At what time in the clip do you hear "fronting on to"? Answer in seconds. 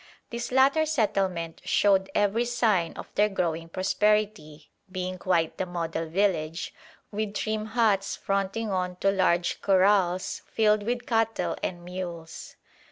8.15-9.11